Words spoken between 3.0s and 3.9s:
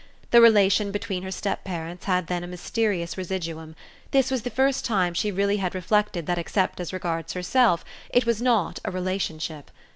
residuum;